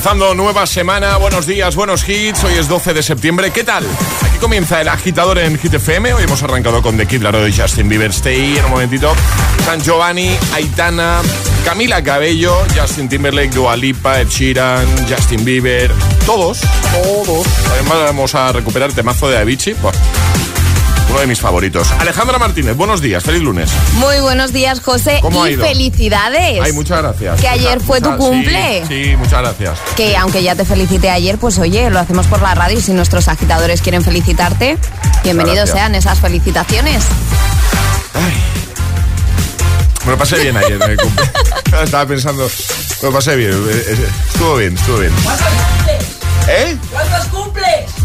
[0.00, 2.42] Comenzando nueva semana, buenos días, buenos hits.
[2.44, 3.50] Hoy es 12 de septiembre.
[3.50, 3.84] ¿Qué tal?
[4.22, 6.14] Aquí comienza el agitador en Hit FM.
[6.14, 8.08] Hoy hemos arrancado con The Kid Laroi Justin Bieber.
[8.10, 9.12] Stay en un momentito.
[9.66, 11.20] San Giovanni, Aitana,
[11.66, 15.92] Camila Cabello, Justin Timberlake, Dua Lipa, Ed Sheeran, Justin Bieber.
[16.24, 16.60] Todos,
[16.92, 17.46] todos.
[17.70, 19.74] Además vamos a recuperar temazo de Avicii.
[19.74, 19.92] Buah,
[21.10, 21.90] Uno de mis favoritos.
[21.98, 23.68] Alejandra Martínez, buenos días, feliz lunes.
[23.94, 25.18] Muy buenos días, José.
[25.20, 25.64] ¿Cómo ha y ido?
[25.66, 26.60] felicidades.
[26.62, 27.40] Ay, muchas gracias.
[27.40, 28.84] Que ayer Muchas- fue tu cumple.
[28.86, 29.78] Sí, sí, muchas gracias.
[29.96, 32.92] Que aunque ya te felicité ayer, pues oye, lo hacemos por la radio y si
[32.92, 34.78] nuestros agitadores quieren felicitarte,
[35.24, 35.76] bienvenidos Gracias.
[35.78, 37.02] sean esas felicitaciones.
[40.04, 41.24] Me lo pasé bien ayer en el cumple.
[41.84, 42.48] Estaba pensando,
[43.02, 43.50] me lo pasé bien.
[43.52, 45.12] eh, eh, Estuvo bien, estuvo bien.
[46.48, 46.76] ¿Eh?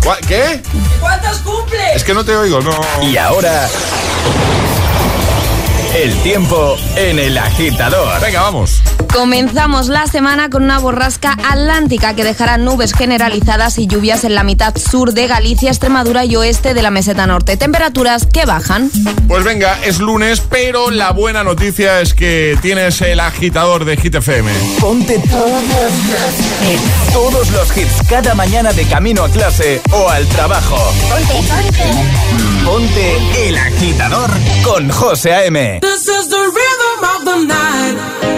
[0.06, 0.20] ¿Cuántos cumples?
[0.20, 0.62] ¿Cuá- ¿Qué?
[1.00, 1.96] ¿Cuántos cumples?
[1.96, 2.80] Es que no te oigo, no.
[3.02, 3.68] Y ahora,
[5.96, 8.20] el tiempo en el agitador.
[8.20, 8.82] Venga, vamos.
[9.14, 14.44] Comenzamos la semana con una borrasca atlántica que dejará nubes generalizadas y lluvias en la
[14.44, 17.56] mitad sur de Galicia, Extremadura y oeste de la meseta norte.
[17.56, 18.92] Temperaturas que bajan.
[19.30, 24.16] Pues venga, es lunes, pero la buena noticia es que tienes el agitador de Hit
[24.16, 24.52] FM.
[24.82, 27.14] Ponte todos los hits.
[27.14, 30.78] Todos los hits cada mañana de camino a clase o al trabajo.
[31.10, 32.55] Ponte, ponte.
[32.66, 34.32] Ponte el agitador
[34.64, 35.80] con José A.M.
[35.82, 38.35] This is the rhythm of the night.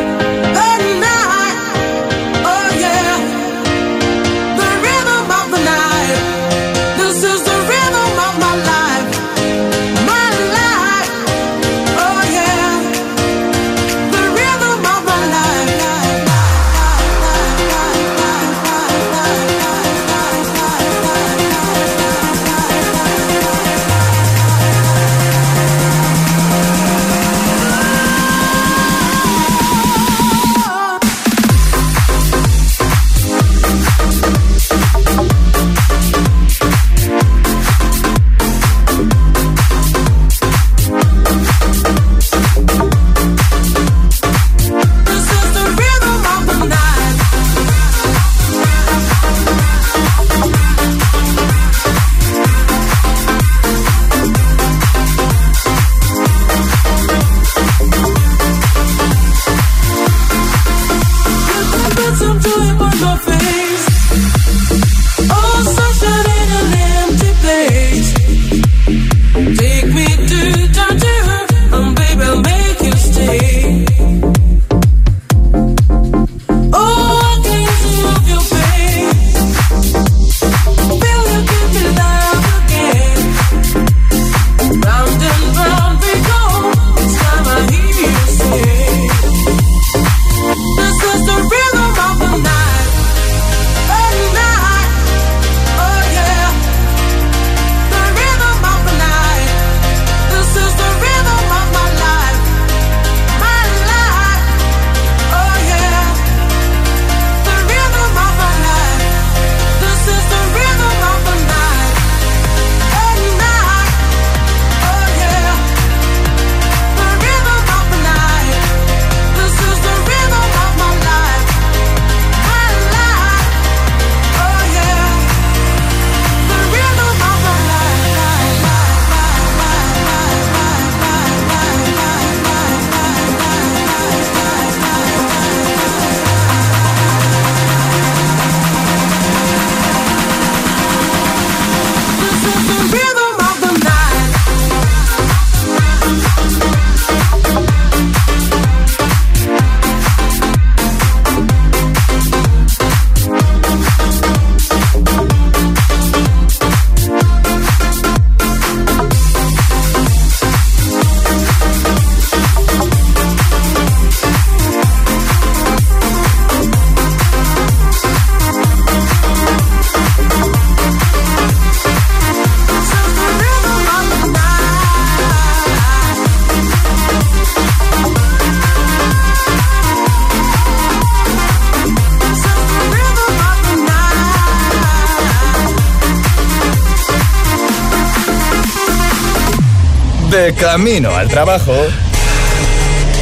[190.37, 191.73] De camino al trabajo.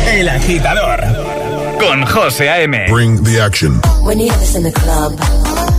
[0.06, 1.00] El agitador.
[1.80, 2.88] Con José A.M.
[2.90, 3.80] Bring the action.
[4.04, 5.14] When you have this in the club,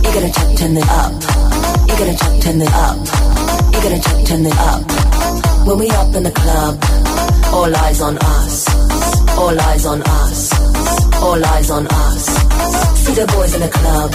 [0.03, 1.13] you gotta check, turn it up.
[1.87, 2.97] You gotta check, turn it up.
[3.71, 4.81] You gotta check, turn it up.
[5.67, 6.83] When we up in the club,
[7.53, 8.65] all eyes on us.
[9.37, 10.51] All eyes on us.
[11.21, 12.25] All eyes on us.
[13.05, 14.11] See the boys in the club,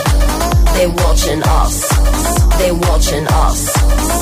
[0.75, 1.89] they watching us.
[2.59, 4.22] They watching us.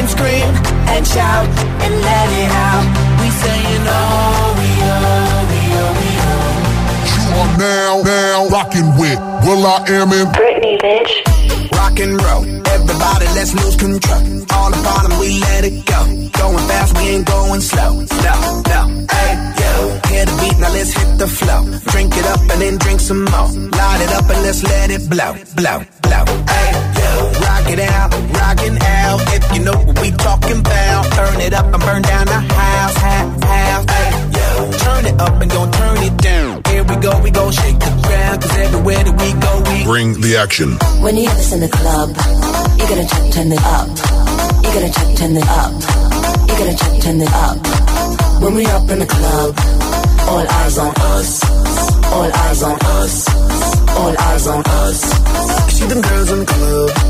[0.00, 0.48] And scream
[0.96, 1.44] and shout
[1.84, 2.86] and let it out.
[3.20, 7.36] We saying oh, we oh, we oh, we oh.
[7.36, 11.12] are now, now rocking with Will.i.am in Britney, bitch.
[11.76, 12.44] Rock and roll.
[12.66, 14.24] Everybody, let's lose control.
[14.56, 16.00] All the bottom, we let it go.
[16.32, 18.00] Going fast, we ain't going slow.
[18.00, 18.82] No, no.
[19.04, 20.00] Hey, yo.
[20.08, 21.62] Hear the beat, now let's hit the flow.
[21.92, 23.48] Drink it up and then drink some more.
[23.52, 26.24] Light it up and let's let it blow, blow, blow.
[26.48, 26.80] Hey, yo.
[26.80, 26.89] Rock
[27.72, 29.20] it out, rockin' out.
[29.36, 32.96] If you know what we talking about, turn it up and burn down the house,
[32.96, 33.84] house, house.
[33.90, 34.70] Hey, yo.
[34.86, 36.62] Turn it up and don't turn it down.
[36.68, 38.42] Here we go, we go shake the ground.
[38.42, 40.78] Cause everywhere that we go, we Bring the action.
[41.02, 42.08] When you have this in the club,
[42.78, 43.88] you gotta check, turn it up.
[44.64, 45.72] You gotta check, turn it up.
[46.48, 47.56] You gotta check, turn it up.
[48.42, 49.54] When we up in the club,
[50.28, 51.30] all eyes on us.
[52.10, 53.14] All eyes on us.
[53.98, 54.98] All eyes on us.
[55.76, 56.90] See them girls in the club,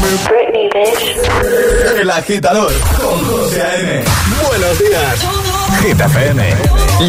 [0.00, 2.00] Britney, bitch.
[2.00, 2.72] El agitador.
[2.96, 4.04] Con José A.M.
[4.48, 5.26] Buenos días.
[5.82, 6.54] Hit FM.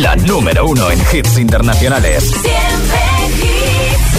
[0.01, 2.23] La número uno en hits internacionales.
[2.25, 2.99] Siempre
[3.37, 4.11] hits.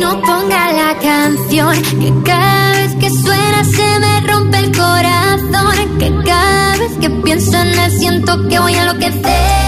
[0.00, 6.12] No ponga la canción que cada vez que suena se me rompe el corazón que
[6.24, 9.67] cada vez que pienso en él siento que voy a enloquecer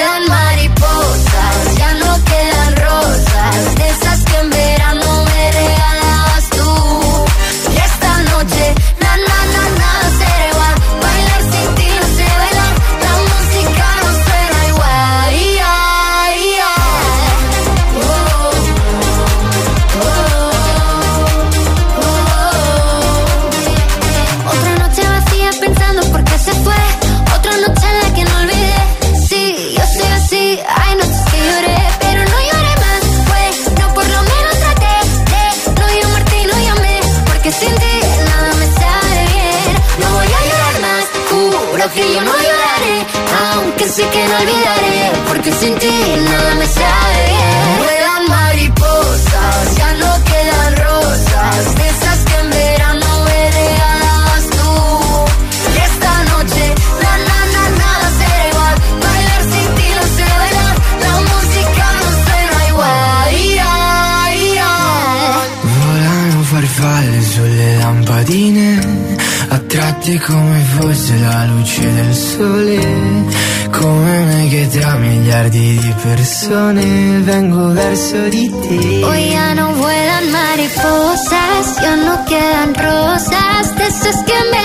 [75.31, 79.05] miliardi di persone vengo verso di te.
[79.05, 84.60] Hoy ya no vuelan mariposas, ya no quedan rosas, de esas que me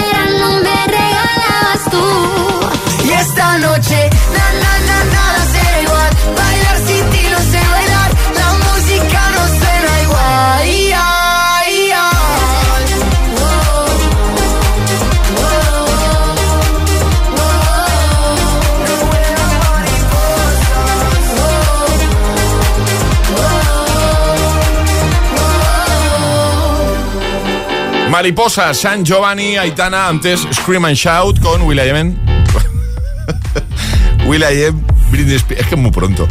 [28.27, 32.17] mariposa, San Giovanni, Aitana, antes Scream and Shout con Will.i.am.
[34.27, 36.27] Will.i.am, Britney Spears, es que es muy pronto.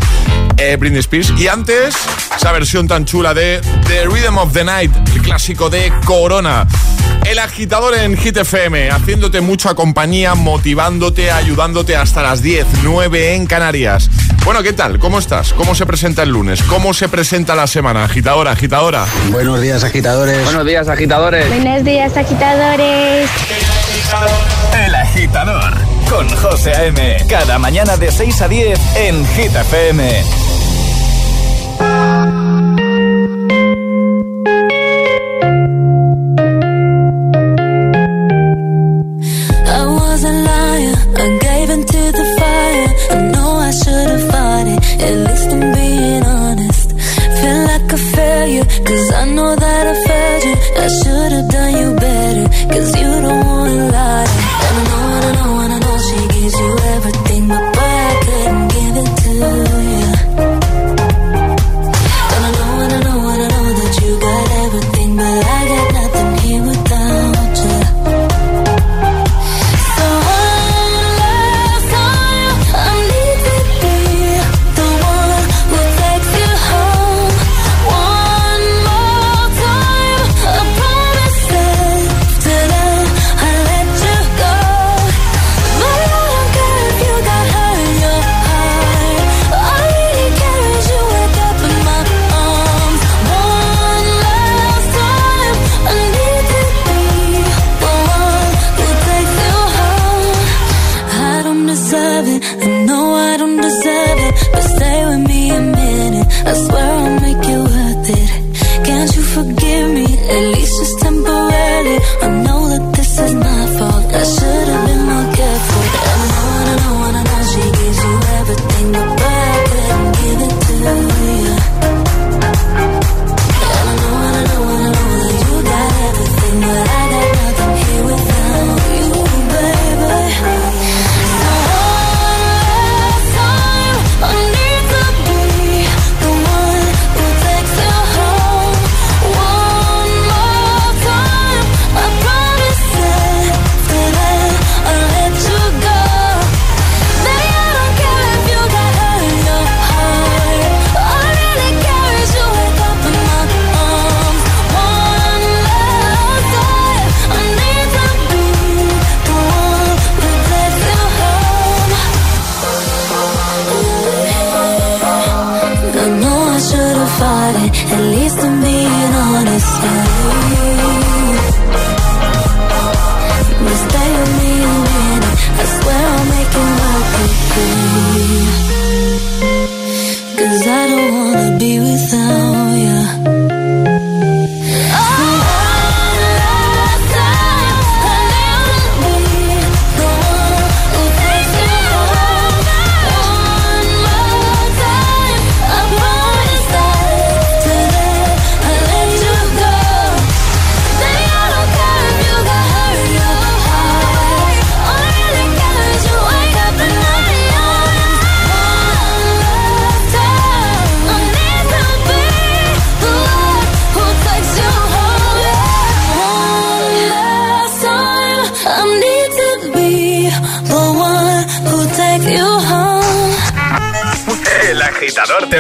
[0.57, 1.01] Eh, Britney
[1.37, 1.95] Y antes,
[2.35, 6.67] esa versión tan chula de The Rhythm of the Night, el clásico de Corona.
[7.25, 13.45] El agitador en Hit FM, haciéndote mucha compañía, motivándote, ayudándote hasta las 10, 9 en
[13.45, 14.09] Canarias.
[14.45, 14.99] Bueno, ¿qué tal?
[14.99, 15.53] ¿Cómo estás?
[15.53, 16.61] ¿Cómo se presenta el lunes?
[16.61, 18.03] ¿Cómo se presenta la semana?
[18.03, 19.07] Agitadora, agitadora.
[19.31, 20.43] Buenos días, agitadores.
[20.45, 21.49] Buenos días, agitadores.
[21.49, 23.27] Buenos días, agitadores.
[24.85, 25.73] El agitador
[26.07, 27.17] con José A.M.
[27.27, 30.23] Cada mañana de 6 a 10 en Gita FM.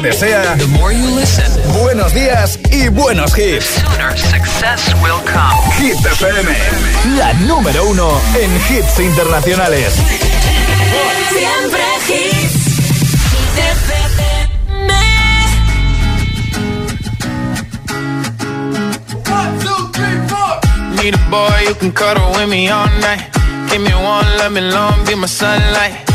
[0.05, 3.65] desea The more you listen, buenos días y buenos hits.
[3.65, 5.57] Sooner success will come.
[5.79, 6.55] Hit FM,
[7.17, 9.93] la número uno en hits internacionales.
[11.29, 12.55] Siempre hits.
[21.01, 23.21] Need a boy who can cuddle with me all night.
[23.69, 26.14] Give me one, let me long, be my sunlight.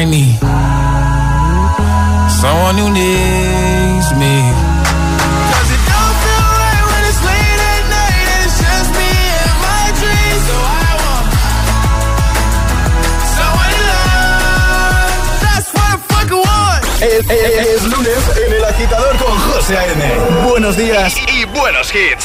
[0.00, 0.38] Need
[2.40, 4.34] someone who needs me.
[5.50, 9.10] 'Cause it don't feel right when it's late at night and it's just me
[9.44, 10.42] and my dreams.
[10.48, 11.26] So I want
[13.36, 15.40] someone to love.
[15.44, 16.82] That's what I fucking want.
[17.02, 20.02] Es, es- es lunes en el agitador con José A.M.
[20.48, 22.24] Buenos días y, buenos hits.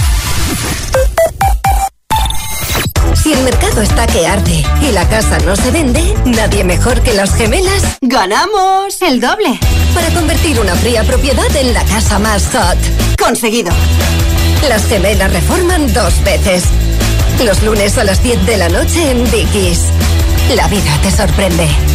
[3.71, 7.97] Mercado está que arde y la casa no se vende, nadie mejor que las gemelas
[8.01, 9.59] ganamos el doble
[9.93, 12.77] para convertir una fría propiedad en la casa más hot.
[13.17, 13.71] Conseguido.
[14.67, 16.63] Las gemelas reforman dos veces.
[17.43, 19.85] Los lunes a las 10 de la noche en Dickies.
[20.55, 21.90] La vida te sorprende.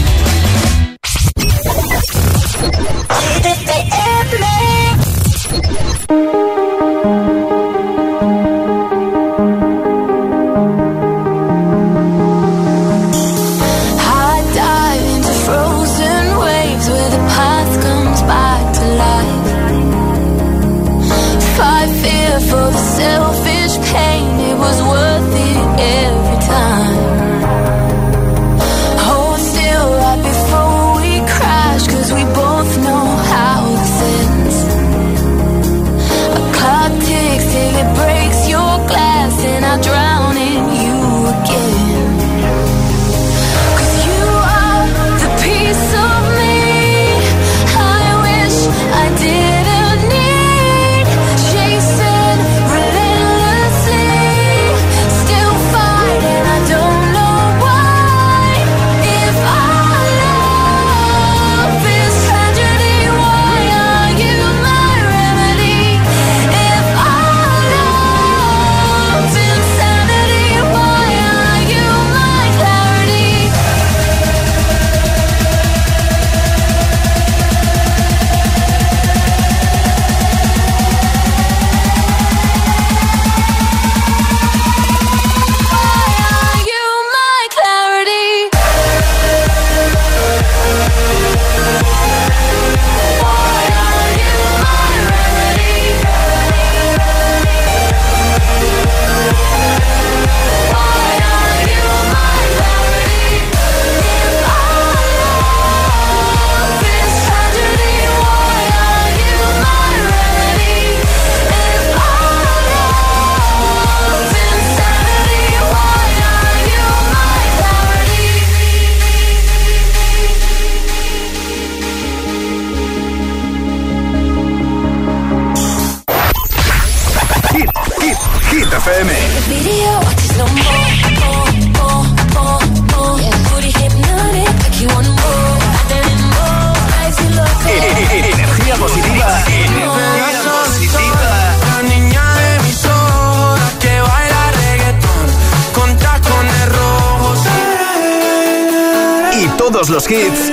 [149.96, 150.52] Los hits.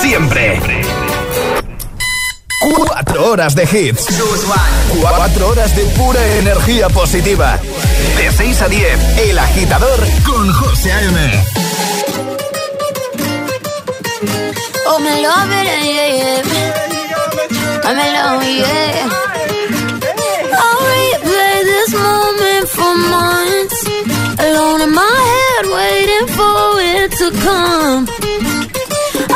[0.00, 0.58] Siempre.
[2.58, 4.06] Cuatro horas de hits.
[4.98, 7.58] Cuatro horas de pura energía positiva.
[8.16, 11.44] De 6 a 10, El Agitador con José A.M.
[14.86, 16.42] Oh, me love it, yeah, yeah.
[17.84, 19.10] I'm love, yeah.
[20.62, 23.86] I'll replay this moment for months.
[24.38, 28.31] Alone in my head, waiting for it to come.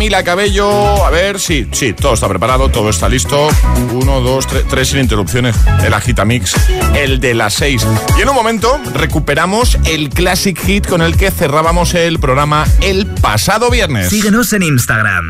[0.00, 1.04] Camila Cabello.
[1.04, 3.50] A ver, sí, sí, todo está preparado, todo está listo.
[3.92, 5.54] Uno, dos, tres, tres sin interrupciones.
[5.84, 6.54] El Agitamix,
[6.94, 7.86] el de las seis.
[8.16, 13.08] Y en un momento recuperamos el Classic Hit con el que cerrábamos el programa el
[13.08, 14.08] pasado viernes.
[14.08, 15.28] Síguenos en Instagram.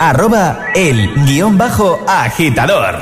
[0.00, 2.96] Arroba el guion bajo agitador.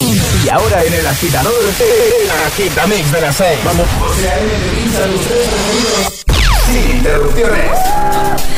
[0.00, 3.60] Y ahora en el agitador, el Agitamix de las seis.
[3.64, 3.86] Vamos.
[6.66, 8.57] Sin interrupciones.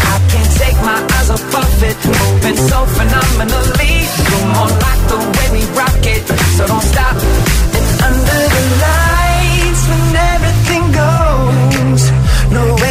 [0.83, 1.41] my eyes of
[1.83, 3.93] it, moving so phenomenally.
[4.29, 6.23] You're more like the way we rock it,
[6.57, 7.15] so don't stop.
[7.77, 12.03] And under the lights, when everything goes,
[12.51, 12.90] nowhere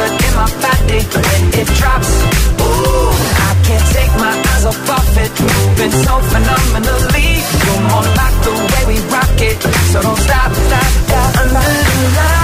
[0.00, 2.12] blood in my body when it drops.
[2.64, 3.12] Ooh,
[3.48, 7.28] I can't take my eyes off of it, moving so phenomenally.
[7.64, 9.58] You're more like the way we rock it,
[9.92, 11.30] so don't stop, stop, stop.
[11.40, 12.39] Under the lights,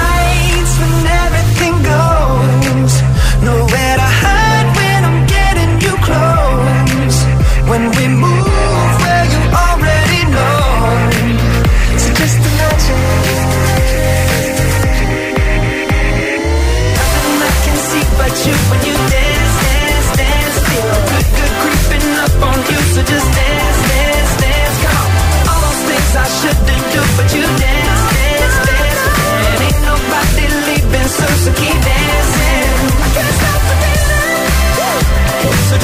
[35.69, 35.81] can't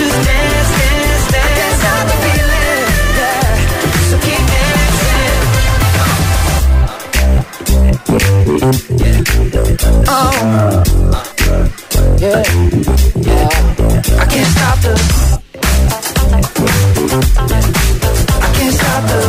[1.80, 2.62] stop the feeling.
[10.08, 10.82] Oh.
[14.18, 14.94] I can't stop the.
[18.40, 19.20] I can't stop the.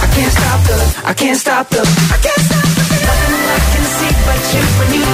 [0.00, 0.76] I can't stop the.
[1.06, 1.82] I can't stop the.
[2.10, 2.82] I can't stop the.
[3.06, 5.13] Nothing I can see but you when you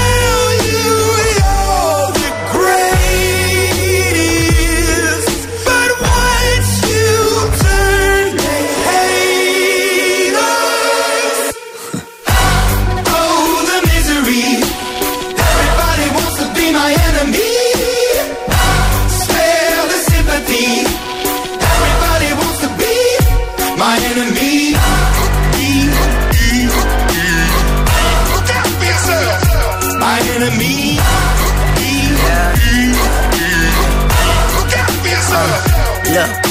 [30.81, 30.97] Enemy.
[34.55, 34.73] Look
[36.17, 36.50] out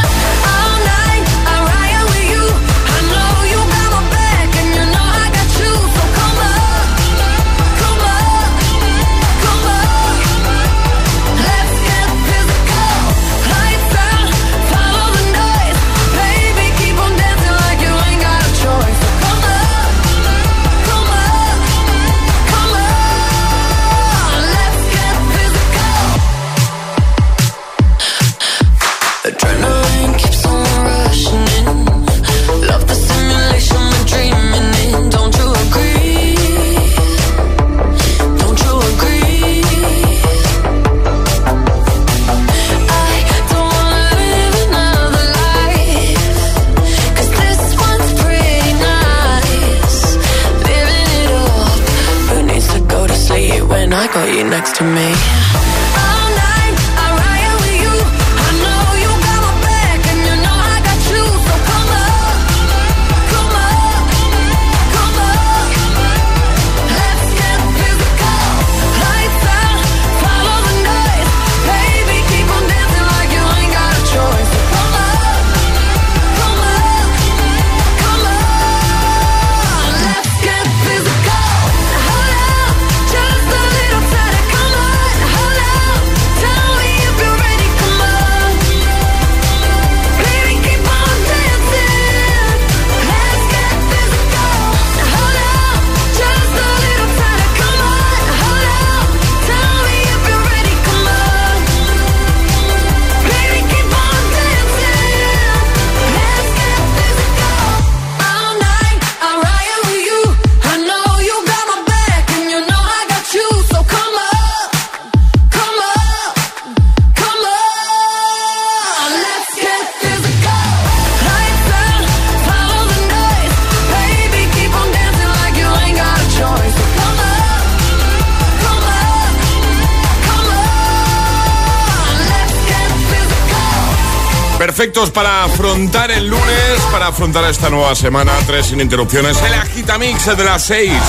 [134.81, 139.39] Perfectos para afrontar el lunes, para afrontar esta nueva semana, tres sin interrupciones.
[139.43, 140.99] El Agitamix de las seis.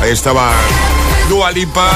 [0.00, 0.52] Ahí estaba
[1.28, 1.90] Dua Lipa,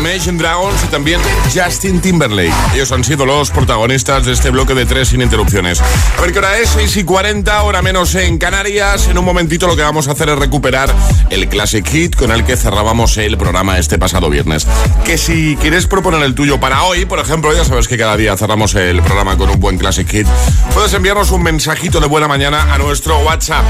[0.00, 1.20] Imagine Dragons y también
[1.54, 2.54] Justin Timberlake.
[2.74, 5.82] Ellos han sido los protagonistas de este bloque de tres sin interrupciones.
[5.82, 9.08] A ver qué hora es, 6 y 40, hora menos en Canarias.
[9.08, 10.90] En un momentito lo que vamos a hacer es recuperar
[11.28, 14.66] el Classic Hit con el que cerrábamos el programa este pasado viernes.
[15.04, 18.34] Que si quieres proponer el tuyo para hoy, por ejemplo, ya sabes que cada día
[18.38, 20.26] cerramos el programa con un buen Classic Hit,
[20.72, 23.66] puedes enviarnos un mensajito de buena mañana a nuestro WhatsApp.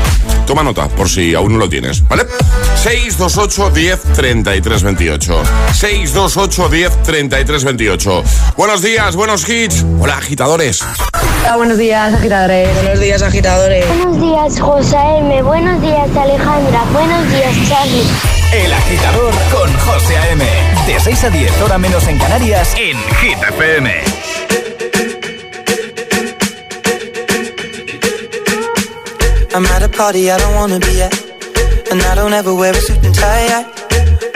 [0.47, 2.24] Toma nota, por si aún no lo tienes, ¿vale?
[2.76, 5.43] 628 10 33 28.
[5.72, 8.25] 628 10 33 28.
[8.55, 9.87] Buenos días, buenos hits.
[9.99, 10.85] Hola, agitadores.
[11.41, 12.75] Hola, buenos días, agitadores.
[12.75, 13.89] Buenos días, agitadores.
[13.89, 15.43] Buenos días, José M.
[15.43, 16.85] Buenos días, Alejandra.
[16.93, 18.05] Buenos días, Charlie.
[18.53, 20.45] El agitador con José A.M.
[20.87, 23.91] De 6 a 10, hora menos en Canarias, en Hit FM.
[29.55, 31.14] I'm at a party I don't wanna be at.
[31.91, 33.64] And I don't ever wear a suit and tie.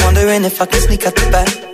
[0.03, 1.74] Wondering if I can sneak out the back.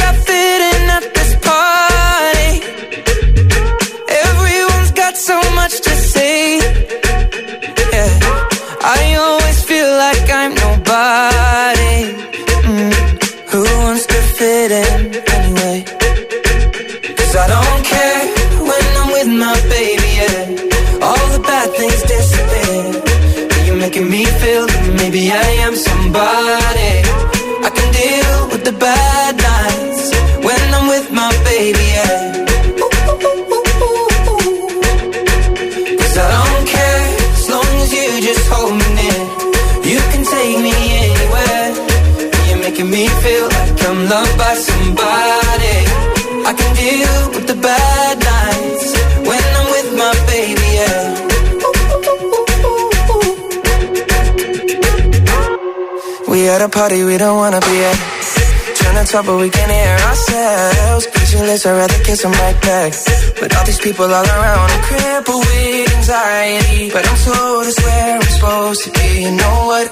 [59.23, 61.05] But we can hear ourselves.
[61.05, 62.91] Pictureless, I'd rather kiss them right back.
[63.39, 66.89] But all these people all around, I'm crippled with anxiety.
[66.89, 69.21] But I'm told it's where I'm supposed to be.
[69.21, 69.87] You know what?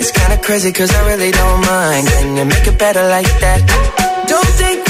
[0.00, 2.08] It's kinda crazy cause I really don't mind.
[2.08, 3.60] Can you make it better like that?
[4.26, 4.89] Don't think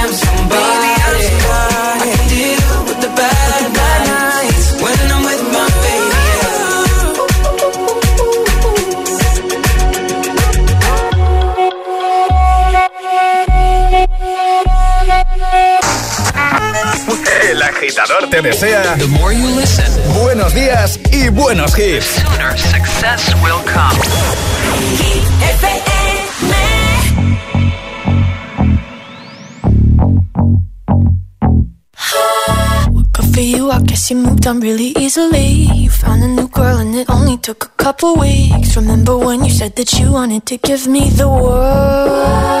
[18.01, 18.97] agitador te desea
[20.21, 22.23] buenos días y buenos hits.
[22.57, 23.97] success will come.
[33.13, 35.67] Good for you, I guess you moved on really easily.
[35.73, 38.75] You found a new girl and it only took a couple weeks.
[38.75, 42.60] Remember when you said that you wanted to give me the world?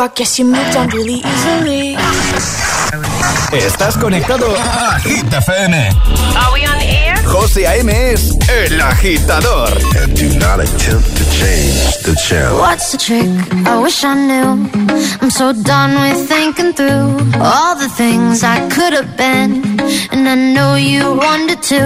[0.00, 1.96] I guess you moved on really easily.
[3.52, 5.74] Estás conectado a Hit FM.
[6.36, 7.16] Are we on air?
[7.26, 7.90] José A.M.
[7.90, 9.68] es el aHITador.
[10.00, 12.58] And do not attempt to change the channel.
[12.58, 13.28] What's the trick?
[13.66, 14.70] I wish I knew.
[15.20, 19.62] I'm so done with thinking through all the things I could have been.
[20.12, 21.82] And I know you wanted to.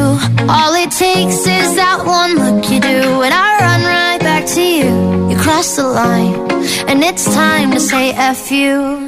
[0.49, 4.63] All it takes is that one look you do, and I run right back to
[4.63, 5.29] you.
[5.31, 6.54] You cross the line,
[6.89, 9.05] and it's time to say F you.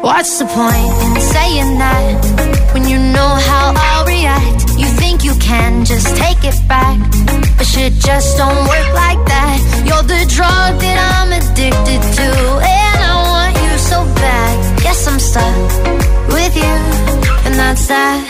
[0.00, 4.60] What's the point in saying that when you know how I'll react?
[4.78, 6.98] You think you can just take it back,
[7.58, 9.58] but shit just don't work like that.
[9.86, 12.28] You're the drug that I'm addicted to,
[12.64, 14.82] and I want you so bad.
[14.82, 15.68] Guess I'm stuck
[16.32, 16.76] with you,
[17.44, 18.22] and that's that.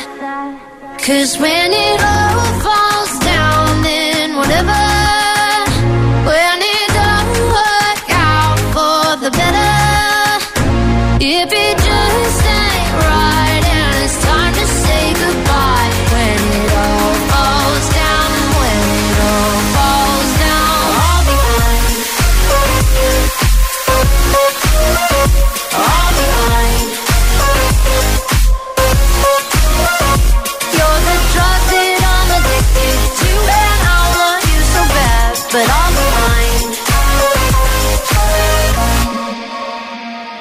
[1.07, 2.90] Cause when it all falls
[11.23, 11.60] If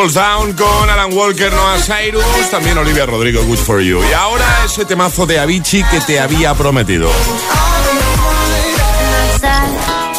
[0.00, 4.00] Falls Down con Alan Walker, Noah Cyrus, también Olivia Rodrigo, Good For You.
[4.02, 7.10] Y ahora ese temazo de Avicii que te había prometido.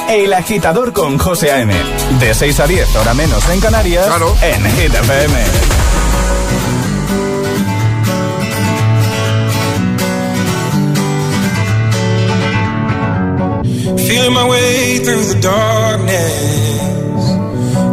[0.07, 1.73] El agitador con José A.M.
[2.19, 4.05] De 6 a 10, hora menos en Canarias.
[4.05, 4.37] Claro.
[4.43, 5.43] En Hit FM.
[13.97, 16.90] Feeling my way through the darkness,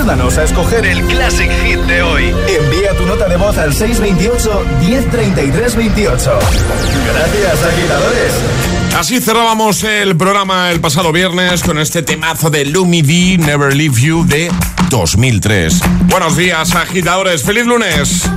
[0.00, 2.34] Ayúdanos a escoger el Classic Hit de hoy.
[2.48, 6.38] Envía tu nota de voz al 628 1033 28.
[7.12, 8.32] Gracias, agitadores.
[8.96, 14.00] Así cerrábamos el programa el pasado viernes con este temazo de Lumi D, Never Leave
[14.00, 14.50] You de
[14.88, 15.80] 2003.
[16.08, 17.42] Buenos días, agitadores.
[17.42, 18.30] ¡Feliz lunes!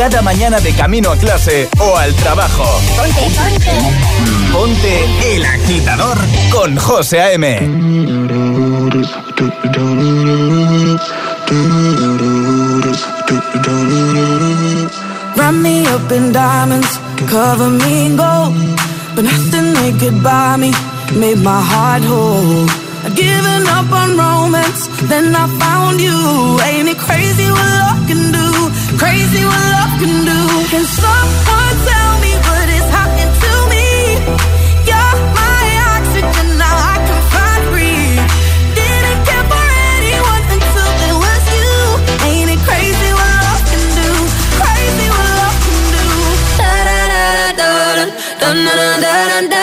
[0.00, 2.64] cada mañana de camino a clase o al trabajo.
[2.96, 3.74] Ponte, ponte.
[4.50, 6.16] Ponte el agitador
[6.50, 7.58] con José A.M.
[15.36, 16.98] Run me up in diamonds,
[17.28, 18.54] cover me in gold.
[19.14, 20.72] But nothing they could buy me
[21.14, 22.66] made my heart whole.
[23.04, 26.58] I'd given up on romance, then I found you.
[26.64, 27.39] Ain't it crazy?
[29.00, 30.40] Crazy what love can do.
[30.72, 33.88] Can someone tell me what is happening to me?
[34.88, 38.24] You're my oxygen, now I can find breathe.
[38.78, 41.72] Didn't care for anyone until it was you.
[42.28, 44.10] Ain't it crazy what love can do?
[44.60, 46.06] Crazy what love can do.
[46.60, 47.24] Da da da
[47.60, 48.04] da da
[48.40, 49.59] da da da da da.